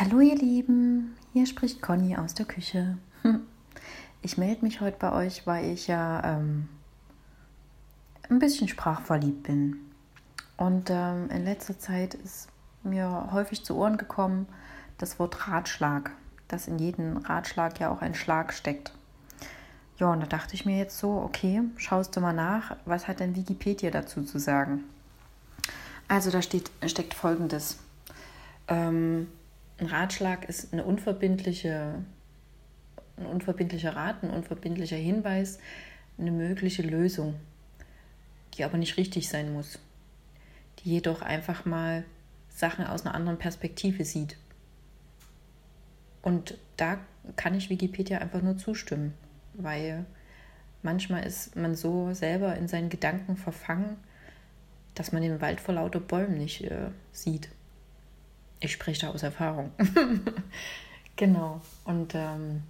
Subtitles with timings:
[0.00, 2.98] Hallo ihr Lieben, hier spricht Conny aus der Küche.
[4.22, 6.68] Ich melde mich heute bei euch, weil ich ja ähm,
[8.28, 9.76] ein bisschen sprachverliebt bin.
[10.56, 12.48] Und ähm, in letzter Zeit ist
[12.84, 14.46] mir häufig zu Ohren gekommen
[14.98, 16.12] das Wort Ratschlag,
[16.46, 18.92] dass in jedem Ratschlag ja auch ein Schlag steckt.
[19.98, 23.18] Ja, und da dachte ich mir jetzt so, okay, schaust du mal nach, was hat
[23.18, 24.84] denn Wikipedia dazu zu sagen?
[26.06, 27.78] Also da steht, steckt folgendes.
[28.68, 29.28] Ähm,
[29.78, 32.04] ein Ratschlag ist eine unverbindliche,
[33.16, 35.58] ein unverbindlicher Rat, ein unverbindlicher Hinweis,
[36.18, 37.34] eine mögliche Lösung,
[38.54, 39.78] die aber nicht richtig sein muss,
[40.80, 42.04] die jedoch einfach mal
[42.48, 44.36] Sachen aus einer anderen Perspektive sieht.
[46.22, 46.98] Und da
[47.36, 49.14] kann ich Wikipedia einfach nur zustimmen,
[49.54, 50.04] weil
[50.82, 53.96] manchmal ist man so selber in seinen Gedanken verfangen,
[54.94, 57.48] dass man den Wald vor lauter Bäumen nicht äh, sieht.
[58.60, 59.72] Ich spreche da aus Erfahrung.
[61.16, 61.60] genau.
[61.84, 62.62] Und ähm,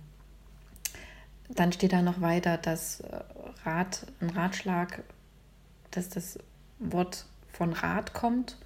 [1.49, 3.21] dann steht da noch weiter, dass äh,
[3.65, 5.03] Rat, ein Ratschlag,
[5.91, 6.39] dass das
[6.79, 8.59] Wort von Rat kommt,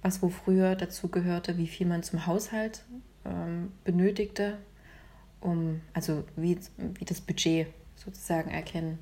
[0.00, 2.82] was wo früher dazu gehörte, wie viel man zum Haushalt
[3.24, 4.58] ähm, benötigte,
[5.40, 8.98] um, also wie, wie das Budget sozusagen erkennen.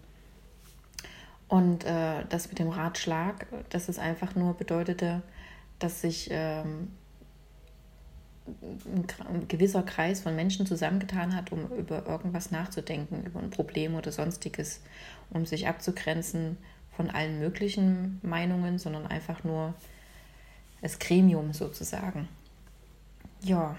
[1.48, 5.22] Und äh, das mit dem Ratschlag, dass es einfach nur bedeutete,
[5.78, 6.92] dass sich ähm,
[9.28, 14.12] ein gewisser Kreis von Menschen zusammengetan hat, um über irgendwas nachzudenken, über ein Problem oder
[14.12, 14.80] sonstiges,
[15.30, 16.56] um sich abzugrenzen
[16.96, 19.74] von allen möglichen Meinungen, sondern einfach nur
[20.80, 22.28] das Gremium sozusagen.
[23.42, 23.76] Ja.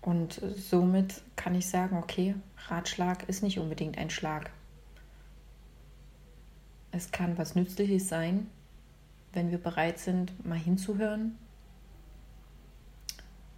[0.00, 2.34] Und somit kann ich sagen, okay,
[2.68, 4.50] Ratschlag ist nicht unbedingt ein Schlag.
[6.90, 8.48] Es kann was Nützliches sein,
[9.32, 11.38] wenn wir bereit sind, mal hinzuhören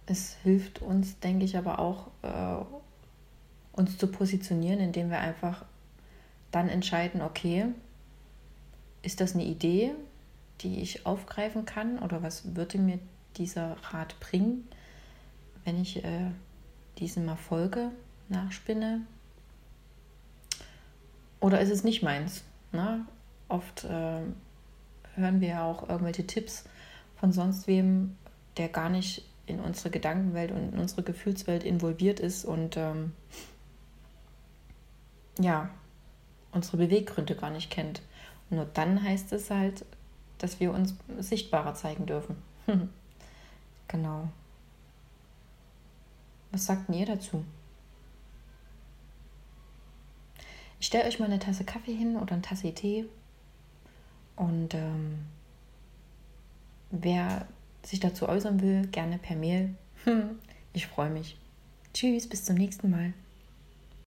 [0.05, 2.65] es hilft uns, denke ich, aber auch, äh,
[3.73, 5.65] uns zu positionieren, indem wir einfach
[6.51, 7.65] dann entscheiden, okay,
[9.01, 9.91] ist das eine Idee,
[10.61, 12.99] die ich aufgreifen kann oder was würde mir
[13.35, 14.67] dieser Rat bringen,
[15.65, 16.31] wenn ich äh,
[16.97, 17.91] diesem mal folge,
[18.29, 19.01] nachspinne?
[21.41, 22.43] Oder ist es nicht meins?
[22.71, 23.05] Ne?
[23.49, 24.21] Oft äh,
[25.15, 26.63] hören wir ja auch irgendwelche Tipps
[27.17, 28.15] von sonst wem,
[28.57, 33.13] der gar nicht in unsere Gedankenwelt und in unsere Gefühlswelt involviert ist und ähm,
[35.39, 35.69] ja,
[36.51, 38.01] unsere Beweggründe gar nicht kennt.
[38.49, 39.85] Nur dann heißt es halt,
[40.37, 42.37] dass wir uns sichtbarer zeigen dürfen.
[43.87, 44.29] genau.
[46.51, 47.43] Was sagt ihr dazu?
[50.79, 53.05] Ich stelle euch mal eine Tasse Kaffee hin oder eine Tasse Tee.
[54.35, 55.25] Und ähm,
[56.91, 57.47] wer
[57.85, 59.75] sich dazu äußern will, gerne per Mail.
[60.73, 61.37] Ich freue mich.
[61.93, 63.13] Tschüss, bis zum nächsten Mal.